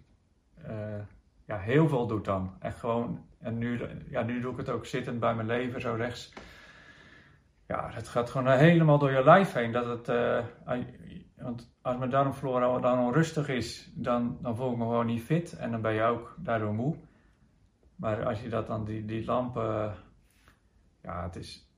ja, 1.46 1.58
heel 1.58 1.88
veel 1.88 2.08
doet 2.08 2.26
dan. 2.26 2.56
Echt 2.60 2.80
gewoon. 2.80 3.26
En 3.40 3.58
nu, 3.58 3.82
ja, 4.10 4.22
nu 4.24 4.42
doe 4.42 4.52
ik 4.52 4.58
het 4.58 4.70
ook 4.70 4.86
zittend 4.86 5.20
bij 5.20 5.36
mijn 5.36 5.48
lever, 5.48 5.82
zo 5.82 5.94
rechts. 5.94 6.34
Ja, 7.68 7.90
het 7.94 8.08
gaat 8.08 8.30
gewoon 8.30 8.58
helemaal 8.58 8.98
door 8.98 9.12
je 9.12 9.24
lijf 9.24 9.54
heen. 9.54 9.72
Dat 9.72 9.86
het, 9.86 10.10
eh, 10.10 10.46
want 11.36 11.76
als 11.82 11.98
mijn 11.98 12.10
darmflora 12.10 12.80
dan 12.80 13.00
onrustig 13.00 13.48
is, 13.48 13.92
dan, 13.96 14.38
dan 14.42 14.56
voel 14.56 14.72
ik 14.72 14.78
me 14.78 14.84
gewoon 14.84 15.06
niet 15.06 15.24
fit. 15.24 15.54
En 15.54 15.72
dan 15.72 15.82
ben 15.82 15.94
je 15.94 16.04
ook 16.04 16.36
daardoor 16.38 16.74
moe. 16.74 16.96
Maar 17.96 18.26
als 18.26 18.42
je 18.42 18.50
dat 18.50 18.68
dan, 18.68 18.86
die, 18.86 19.06
die 19.06 19.26
lampen. 19.26 19.96
ja, 21.02 21.24
het 21.24 21.36
is. 21.36 21.70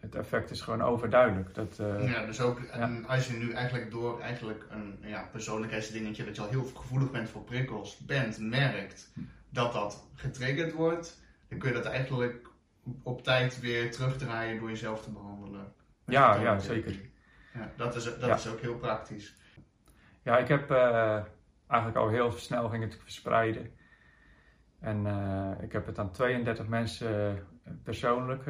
Het 0.00 0.14
effect 0.14 0.50
is 0.50 0.60
gewoon 0.60 0.82
overduidelijk. 0.82 1.54
Dat, 1.54 1.78
eh, 1.78 2.12
Ja, 2.12 2.26
dus 2.26 2.40
ook 2.40 2.60
en 2.60 3.06
als 3.06 3.26
je 3.26 3.36
nu 3.36 3.52
eigenlijk 3.52 3.90
door 3.90 4.20
eigenlijk 4.20 4.66
een 4.70 4.98
ja, 5.00 5.28
persoonlijkheidsdingetje, 5.32 6.24
dat 6.24 6.36
je 6.36 6.42
al 6.42 6.48
heel 6.48 6.64
gevoelig 6.64 7.10
bent 7.10 7.28
voor 7.28 7.42
prikkels, 7.42 7.98
bent, 7.98 8.38
merkt 8.38 9.12
dat 9.50 9.72
dat 9.72 10.08
getriggerd 10.14 10.72
wordt, 10.72 11.22
dan 11.48 11.58
kun 11.58 11.68
je 11.68 11.74
dat 11.74 11.84
eigenlijk 11.84 12.48
op 13.02 13.22
tijd 13.22 13.60
weer 13.60 13.90
terugdraaien 13.90 14.58
door 14.60 14.68
jezelf 14.68 15.02
te 15.02 15.10
behandelen. 15.10 15.72
Ja, 16.06 16.34
ja, 16.34 16.58
zeker. 16.58 17.00
Ja, 17.54 17.70
dat 17.76 17.94
is, 17.96 18.04
dat 18.04 18.20
Ja. 18.20 18.34
is 18.34 18.48
ook 18.48 18.60
heel 18.60 18.76
praktisch. 18.76 19.34
Ja, 20.22 20.38
ik 20.38 20.48
heb 20.48 20.70
eh, 20.70 21.22
eigenlijk 21.66 21.96
al 21.96 22.08
heel 22.08 22.30
snel 22.32 22.68
ging 22.68 22.82
het 22.84 22.96
verspreiden. 23.02 23.70
En 24.80 25.06
eh, 25.06 25.62
ik 25.62 25.72
heb 25.72 25.86
het 25.86 25.98
aan 25.98 26.10
32 26.12 26.66
mensen 26.66 27.36
eh, 27.64 27.72
persoonlijk, 27.82 28.44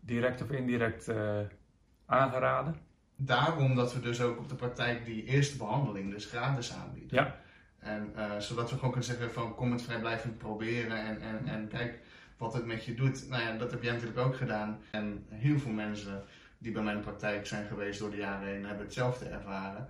direct 0.00 0.42
of 0.42 0.50
indirect, 0.50 1.10
aangeraden. 2.06 2.76
Daarom 3.16 3.74
dat 3.74 3.94
we 3.94 4.00
dus 4.00 4.20
ook 4.20 4.38
op 4.38 4.48
de 4.48 4.54
praktijk 4.54 5.04
die 5.04 5.24
eerste 5.24 5.56
behandeling 5.56 6.10
dus 6.10 6.26
gratis 6.26 6.72
aanbieden. 6.72 7.16
Ja. 7.18 7.34
En 7.78 8.12
zodat 8.42 8.70
we 8.70 8.74
gewoon 8.74 8.90
kunnen 8.90 9.08
zeggen 9.08 9.30
van 9.32 9.54
kom 9.54 9.72
het 9.72 9.82
vrijblijvend 9.82 10.38
proberen 10.38 10.96
en, 10.96 11.20
en, 11.20 11.46
en 11.46 11.68
kijk 11.68 12.00
wat 12.38 12.54
het 12.54 12.66
met 12.66 12.84
je 12.84 12.94
doet. 12.94 13.28
Nou 13.28 13.42
ja, 13.42 13.56
dat 13.56 13.70
heb 13.70 13.82
jij 13.82 13.92
natuurlijk 13.92 14.18
ook 14.18 14.36
gedaan. 14.36 14.78
En 14.90 15.26
heel 15.28 15.58
veel 15.58 15.72
mensen 15.72 16.24
die 16.58 16.72
bij 16.72 16.82
mijn 16.82 17.00
praktijk 17.00 17.46
zijn 17.46 17.66
geweest 17.66 17.98
door 17.98 18.10
de 18.10 18.16
jaren 18.16 18.48
heen 18.48 18.64
hebben 18.64 18.84
hetzelfde 18.84 19.24
ervaren. 19.24 19.88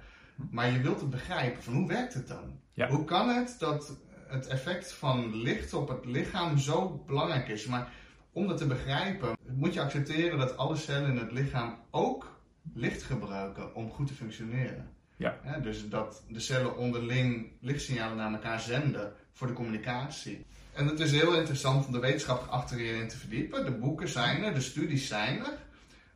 Maar 0.50 0.71
je 0.71 0.81
wilt 0.81 1.00
het 1.00 1.11
begrijpen 1.11 1.62
van 1.62 1.75
hoe 1.75 1.88
werkt 1.88 2.14
het 2.14 2.28
dan? 2.28 2.61
Ja. 2.73 2.88
Hoe 2.88 3.05
kan 3.05 3.28
het 3.28 3.57
dat 3.59 3.99
het 4.26 4.47
effect 4.47 4.93
van 4.93 5.37
licht 5.37 5.75
op 5.75 5.88
het 5.88 6.05
lichaam 6.05 6.59
zo 6.59 7.02
belangrijk 7.07 7.49
is? 7.49 7.67
Maar 7.67 7.93
om 8.33 8.47
dat 8.47 8.57
te 8.59 8.67
begrijpen 8.67 9.37
moet 9.47 9.75
je 9.75 9.81
accepteren 9.81 10.38
dat 10.38 10.57
alle 10.57 10.76
cellen 10.76 11.11
in 11.11 11.17
het 11.17 11.33
lichaam 11.33 11.78
ook 11.90 12.40
licht 12.75 13.02
gebruiken 13.02 13.75
om 13.75 13.90
goed 13.90 14.07
te 14.07 14.14
functioneren. 14.14 14.90
Ja. 15.17 15.59
Dus 15.62 15.88
dat 15.88 16.25
de 16.28 16.40
cellen 16.40 16.76
onderling 16.76 17.52
lichtsignalen 17.61 18.17
naar 18.17 18.33
elkaar 18.33 18.61
zenden 18.61 19.12
voor 19.33 19.47
de 19.47 19.52
communicatie. 19.52 20.47
En 20.79 20.87
het 20.87 21.01
is 21.01 21.11
heel 21.11 21.35
interessant 21.35 21.87
om 21.87 21.93
de 21.93 21.99
wetenschap 21.99 22.47
achter 22.51 22.77
hierin 22.77 23.09
te 23.09 23.17
verdiepen. 23.19 23.65
De 23.65 23.71
boeken 23.71 24.09
zijn 24.09 24.43
er, 24.45 24.55
de 24.55 24.61
studies 24.61 25.09
zijn 25.09 25.39
er. 25.39 25.53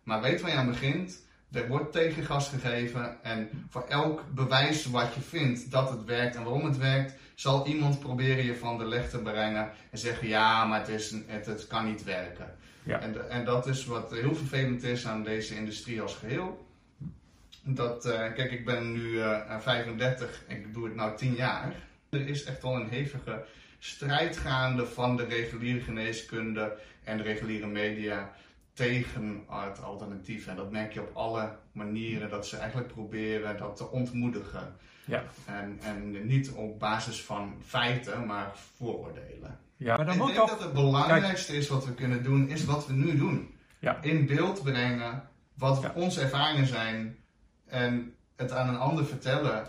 Maar 0.03 0.21
weet 0.21 0.41
waar 0.41 0.51
je 0.51 0.57
aan 0.57 0.67
begint. 0.71 1.21
Er 1.53 1.69
wordt 1.69 1.93
tegengas 1.93 2.49
gegeven 2.49 3.23
en 3.25 3.49
voor 3.69 3.85
elk 3.89 4.25
bewijs 4.35 4.87
wat 4.87 5.15
je 5.15 5.21
vindt 5.21 5.71
dat 5.71 5.91
het 5.91 6.05
werkt 6.05 6.37
en 6.37 6.43
waarom 6.43 6.65
het 6.65 6.77
werkt, 6.77 7.15
zal 7.35 7.67
iemand 7.67 8.01
proberen 8.01 8.45
je 8.45 8.57
van 8.57 8.79
de 8.79 8.85
leg 8.85 9.11
te 9.11 9.19
brengen 9.19 9.71
en 9.91 9.99
zeggen 9.99 10.29
ja, 10.29 10.65
maar 10.65 10.79
het, 10.79 10.89
is, 10.89 11.11
een- 11.11 11.25
het, 11.27 11.47
het 11.47 11.67
kan 11.67 11.85
niet 11.85 12.05
werken. 12.05 12.55
Ja. 12.83 13.01
En, 13.01 13.31
en 13.31 13.45
dat 13.45 13.67
is 13.67 13.85
wat 13.85 14.11
heel 14.11 14.35
vervelend 14.35 14.83
is 14.83 15.07
aan 15.07 15.23
deze 15.25 15.57
industrie 15.57 16.01
als 16.01 16.15
geheel. 16.15 16.67
Dat, 17.63 18.05
eh, 18.05 18.33
kijk, 18.35 18.53
ik 18.53 18.65
ben 18.65 18.93
nu 18.93 19.21
eh 19.21 19.59
35 19.61 20.43
en 20.49 20.57
ik 20.57 20.75
doe 20.75 20.85
het 20.85 20.95
nou 20.95 21.17
10 21.17 21.35
jaar. 21.35 21.75
Er 22.11 22.29
is 22.29 22.45
echt 22.45 22.63
wel 22.63 22.75
een 22.75 22.89
hevige 22.89 23.45
strijd 23.85 24.37
gaande 24.37 24.87
van 24.87 25.17
de 25.17 25.25
reguliere 25.25 25.81
geneeskunde 25.81 26.79
en 27.05 27.17
de 27.17 27.23
reguliere 27.23 27.67
media 27.67 28.33
tegen 28.73 29.45
het 29.49 29.83
alternatief. 29.83 30.47
En 30.47 30.57
dat 30.57 30.71
merk 30.71 30.93
je 30.93 31.01
op 31.01 31.17
alle 31.17 31.57
manieren, 31.73 32.31
dat 32.31 32.47
ze 32.47 32.57
eigenlijk 32.57 32.93
proberen 32.93 33.57
dat 33.57 33.77
te 33.77 33.91
ontmoedigen. 33.91 34.77
Ja. 35.05 35.25
En, 35.47 35.79
en 35.83 36.27
niet 36.27 36.51
op 36.51 36.79
basis 36.79 37.23
van 37.23 37.55
feiten, 37.67 38.27
maar 38.27 38.53
vooroordelen. 38.77 39.59
Ja, 39.77 39.97
maar 39.97 40.07
dan 40.07 40.15
ik 40.29 40.35
denk 40.35 40.49
dat 40.49 40.63
het 40.63 40.73
belangrijkste 40.73 41.57
is 41.57 41.69
wat 41.69 41.85
we 41.85 41.95
kunnen 41.95 42.23
doen, 42.23 42.49
is 42.49 42.65
wat 42.65 42.87
we 42.87 42.93
nu 42.93 43.17
doen. 43.17 43.55
Ja. 43.79 44.03
In 44.03 44.27
beeld 44.27 44.63
brengen 44.63 45.29
wat 45.55 45.83
Ja. 45.83 45.93
onze 45.95 46.21
ervaringen 46.21 46.67
zijn 46.67 47.17
en 47.67 48.15
het 48.37 48.53
aan 48.53 48.69
een 48.69 48.79
ander 48.79 49.05
vertellen 49.05 49.67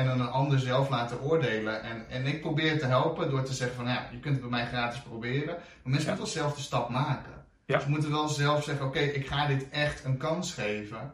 en 0.00 0.10
aan 0.10 0.20
een 0.20 0.28
ander 0.28 0.58
zelf 0.58 0.88
laten 0.88 1.20
oordelen. 1.20 1.82
En, 1.82 2.08
en 2.08 2.26
ik 2.26 2.40
probeer 2.40 2.78
te 2.78 2.86
helpen 2.86 3.30
door 3.30 3.42
te 3.42 3.52
zeggen 3.54 3.76
van, 3.76 3.86
ja, 3.86 4.08
je 4.12 4.18
kunt 4.20 4.32
het 4.32 4.40
bij 4.42 4.50
mij 4.50 4.66
gratis 4.66 5.00
proberen. 5.00 5.54
Maar 5.54 5.92
mensen 5.92 6.10
Ja. 6.10 6.16
moeten 6.16 6.34
wel 6.34 6.42
zelf 6.42 6.54
de 6.54 6.60
stap 6.62 6.88
maken. 6.88 7.32
Ja. 7.64 7.80
Ze 7.80 7.88
moeten 7.88 8.10
wel 8.10 8.28
zelf 8.28 8.64
zeggen, 8.64 8.86
oké, 8.86 8.98
ik 8.98 9.26
ga 9.26 9.46
dit 9.46 9.68
echt 9.70 10.04
een 10.04 10.16
kans 10.16 10.54
geven. 10.54 11.12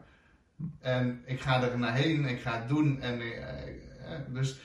En 0.79 1.21
ik 1.25 1.41
ga 1.41 1.61
er 1.63 1.79
naar 1.79 1.93
heen, 1.95 2.25
ik 2.25 2.41
ga 2.41 2.59
het 2.59 2.67
doen. 2.67 3.01
En, 3.01 3.21
eh, 3.21 3.37
eh, 4.13 4.19
dus, 4.27 4.59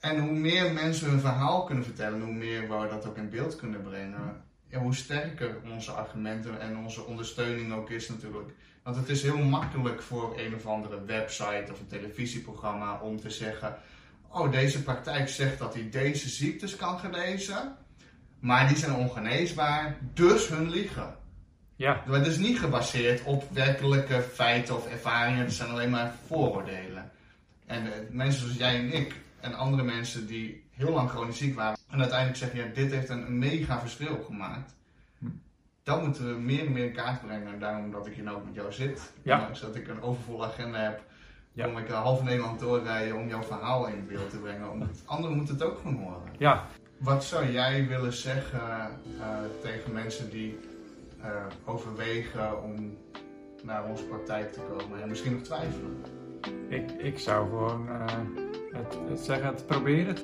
en 0.00 0.18
hoe 0.18 0.32
meer 0.32 0.72
mensen 0.72 1.10
hun 1.10 1.20
verhaal 1.20 1.64
kunnen 1.64 1.84
vertellen, 1.84 2.20
hoe 2.20 2.34
meer 2.34 2.60
we 2.60 2.88
dat 2.90 3.06
ook 3.06 3.16
in 3.16 3.30
beeld 3.30 3.56
kunnen 3.56 3.82
brengen, 3.82 4.44
ja, 4.70 4.78
hoe 4.78 4.94
sterker 4.94 5.56
onze 5.72 5.90
argumenten 5.92 6.60
en 6.60 6.76
onze 6.76 7.04
ondersteuning 7.04 7.72
ook 7.72 7.90
is 7.90 8.08
natuurlijk. 8.08 8.50
Want 8.82 8.96
het 8.96 9.08
is 9.08 9.22
heel 9.22 9.38
makkelijk 9.38 10.02
voor 10.02 10.38
een 10.38 10.54
of 10.54 10.66
andere 10.66 11.04
website 11.04 11.66
of 11.72 11.80
een 11.80 11.86
televisieprogramma 11.86 13.00
om 13.00 13.20
te 13.20 13.30
zeggen: 13.30 13.76
Oh, 14.28 14.52
deze 14.52 14.82
praktijk 14.82 15.28
zegt 15.28 15.58
dat 15.58 15.74
hij 15.74 15.90
deze 15.90 16.28
ziektes 16.28 16.76
kan 16.76 16.98
genezen, 16.98 17.76
maar 18.38 18.68
die 18.68 18.76
zijn 18.76 18.94
ongeneesbaar, 18.94 19.96
dus 20.14 20.48
hun 20.48 20.70
liegen. 20.70 21.18
Ja, 21.76 22.02
het 22.06 22.26
is 22.26 22.36
niet 22.36 22.58
gebaseerd 22.58 23.22
op 23.24 23.44
werkelijke 23.52 24.22
feiten 24.22 24.76
of 24.76 24.86
ervaringen, 24.86 25.44
het 25.44 25.52
zijn 25.52 25.70
alleen 25.70 25.90
maar 25.90 26.14
vooroordelen. 26.26 27.10
En 27.66 27.92
eh, 27.92 27.98
mensen 28.10 28.40
zoals 28.40 28.56
jij 28.56 28.78
en 28.78 28.92
ik 28.92 29.14
en 29.40 29.54
andere 29.54 29.82
mensen 29.82 30.26
die 30.26 30.64
heel 30.80 30.92
lang 30.92 31.10
chronisch 31.10 31.38
ziek 31.38 31.54
waren 31.54 31.78
en 31.90 31.98
uiteindelijk 32.00 32.38
zeggen, 32.38 32.58
ja, 32.58 32.66
dit 32.74 32.92
heeft 32.92 33.08
een, 33.08 33.26
een 33.26 33.38
mega 33.38 33.80
verschil 33.80 34.22
gemaakt. 34.26 34.74
Hm. 35.18 35.26
Dat 35.82 36.02
moeten 36.02 36.34
we 36.34 36.40
meer 36.40 36.66
en 36.66 36.72
meer 36.72 36.84
in 36.84 36.92
kaart 36.92 37.20
brengen. 37.26 37.52
En 37.52 37.58
daarom 37.58 37.90
dat 37.90 38.06
ik 38.06 38.14
hier 38.14 38.24
nou 38.24 38.36
ook 38.36 38.44
met 38.44 38.54
jou 38.54 38.72
zit. 38.72 39.12
Ja. 39.22 39.34
Ondanks 39.38 39.60
dat 39.60 39.74
ik 39.76 39.88
een 39.88 40.02
overvolle 40.02 40.46
agenda 40.46 40.78
heb, 40.78 41.02
Ja. 41.52 41.64
kom 41.66 41.78
ik 41.78 41.88
eh, 41.88 42.02
half 42.02 42.22
Nederland 42.22 42.60
doorrijden 42.60 43.16
om 43.16 43.28
jouw 43.28 43.42
verhaal 43.42 43.86
in 43.86 44.06
beeld 44.06 44.30
te 44.30 44.36
brengen. 44.36 44.70
Omdat 44.70 45.02
anderen 45.14 45.36
moeten 45.36 45.54
het 45.54 45.64
ook 45.64 45.78
gewoon 45.78 45.96
horen. 45.96 46.32
ja. 46.38 46.66
Wat 46.98 47.24
zou 47.24 47.50
jij 47.52 47.86
willen 47.88 48.12
zeggen 48.12 48.60
eh, 49.20 49.36
tegen 49.62 49.92
mensen 49.92 50.30
die 50.30 50.58
eh, 51.22 51.30
overwegen 51.64 52.62
om 52.62 52.98
naar 53.62 53.84
onze 53.84 54.04
praktijk 54.04 54.52
te 54.52 54.60
komen 54.60 55.02
en 55.02 55.08
misschien 55.08 55.32
nog 55.32 55.42
twijfelen? 55.42 56.02
Ik, 56.68 56.90
ik 56.90 57.18
zou 57.18 57.48
gewoon 57.48 57.88
eh, 57.88 58.04
het, 58.72 58.98
het 59.08 59.20
zeggen, 59.20 59.46
het 59.46 59.66
proberen. 59.66 60.16